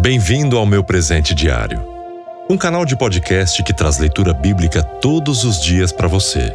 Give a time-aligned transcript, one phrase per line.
[0.00, 1.84] Bem-vindo ao meu presente diário,
[2.48, 6.54] um canal de podcast que traz leitura bíblica todos os dias para você.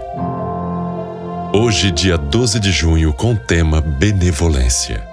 [1.52, 5.06] Hoje, dia 12 de junho, com o tema Benevolência.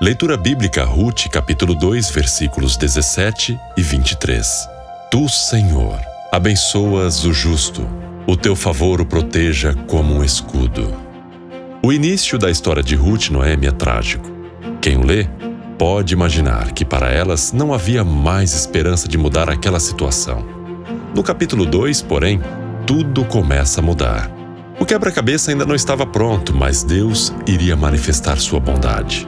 [0.00, 4.66] Leitura bíblica Ruth, capítulo 2, versículos 17 e 23.
[5.10, 6.00] Tu, Senhor,
[6.32, 7.86] abençoas o justo,
[8.26, 10.96] o teu favor o proteja como um escudo.
[11.82, 14.30] O início da história de Ruth e Noemi é trágico.
[14.80, 15.28] Quem o lê
[15.80, 20.44] pode imaginar que para elas não havia mais esperança de mudar aquela situação.
[21.14, 22.38] No capítulo 2, porém,
[22.86, 24.30] tudo começa a mudar.
[24.78, 29.26] O quebra-cabeça ainda não estava pronto, mas Deus iria manifestar sua bondade.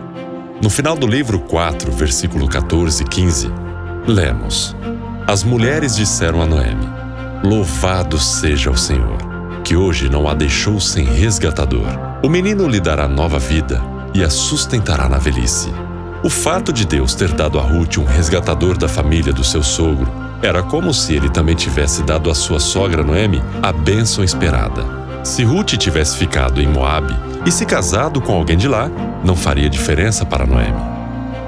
[0.63, 3.51] No final do livro 4, versículo 14 e 15,
[4.07, 4.77] lemos:
[5.27, 6.87] As mulheres disseram a Noemi:
[7.43, 9.17] Louvado seja o Senhor,
[9.65, 11.89] que hoje não a deixou sem resgatador.
[12.23, 13.81] O menino lhe dará nova vida
[14.13, 15.73] e a sustentará na velhice.
[16.25, 20.09] O fato de Deus ter dado a Ruth um resgatador da família do seu sogro
[20.41, 24.85] era como se ele também tivesse dado à sua sogra Noemi a bênção esperada.
[25.25, 27.13] Se Ruth tivesse ficado em Moabe
[27.45, 28.89] e se casado com alguém de lá,
[29.25, 30.81] não faria diferença para Noemi.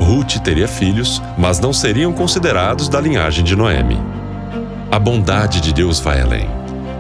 [0.01, 4.01] Ruth teria filhos, mas não seriam considerados da linhagem de Noemi.
[4.91, 6.49] A bondade de Deus vai além.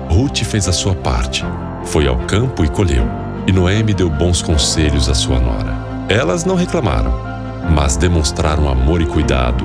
[0.08, 1.44] Ruth fez a sua parte,
[1.84, 3.04] foi ao campo e colheu,
[3.48, 5.74] e Noemi deu bons conselhos à sua nora.
[6.08, 7.33] Elas não reclamaram,
[7.70, 9.64] mas demonstraram amor e cuidado,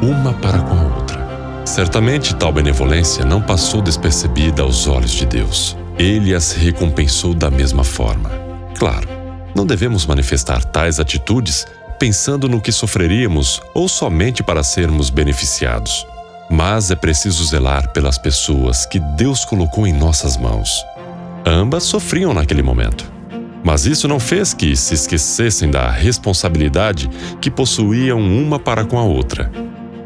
[0.00, 1.28] uma para com a outra.
[1.64, 5.76] Certamente tal benevolência não passou despercebida aos olhos de Deus.
[5.98, 8.30] Ele as recompensou da mesma forma.
[8.78, 9.08] Claro,
[9.54, 11.66] não devemos manifestar tais atitudes
[11.98, 16.06] pensando no que sofreríamos ou somente para sermos beneficiados.
[16.50, 20.82] Mas é preciso zelar pelas pessoas que Deus colocou em nossas mãos.
[21.44, 23.17] Ambas sofriam naquele momento.
[23.64, 27.08] Mas isso não fez que se esquecessem da responsabilidade
[27.40, 29.50] que possuíam uma para com a outra.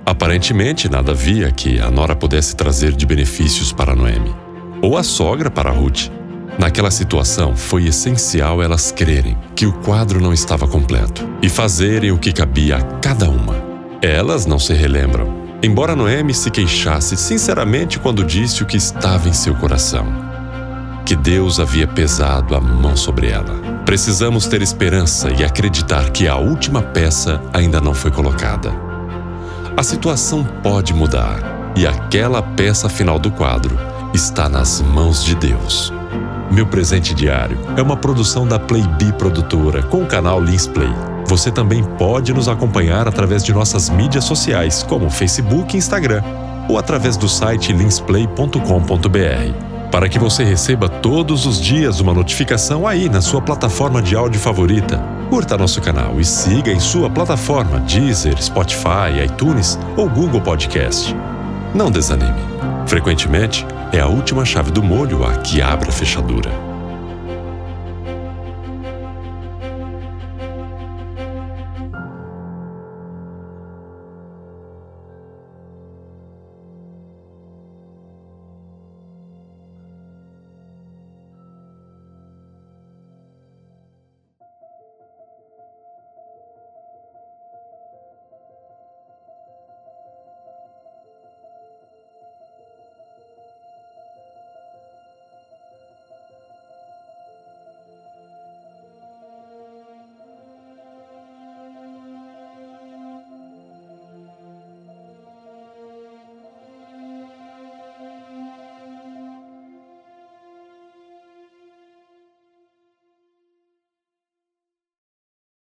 [0.04, 4.34] Aparentemente, nada havia que a nora pudesse trazer de benefícios para Noemi
[4.82, 6.10] ou a sogra para Ruth.
[6.58, 12.18] Naquela situação, foi essencial elas crerem que o quadro não estava completo e fazerem o
[12.18, 13.54] que cabia a cada uma.
[14.02, 15.32] Elas não se relembram,
[15.62, 20.31] embora Noemi se queixasse sinceramente quando disse o que estava em seu coração.
[21.04, 23.60] Que Deus havia pesado a mão sobre ela.
[23.84, 28.72] Precisamos ter esperança e acreditar que a última peça ainda não foi colocada.
[29.76, 33.76] A situação pode mudar e aquela peça final do quadro
[34.14, 35.92] está nas mãos de Deus.
[36.50, 40.92] Meu presente diário é uma produção da Playbee Produtora com o canal Lins Play.
[41.26, 46.22] Você também pode nos acompanhar através de nossas mídias sociais, como Facebook e Instagram,
[46.68, 49.71] ou através do site linsplay.com.br.
[49.92, 54.40] Para que você receba todos os dias uma notificação aí na sua plataforma de áudio
[54.40, 54.98] favorita,
[55.28, 61.14] curta nosso canal e siga em sua plataforma Deezer, Spotify, iTunes ou Google Podcast.
[61.74, 62.40] Não desanime.
[62.86, 66.71] Frequentemente, é a última chave do molho a que abre a fechadura.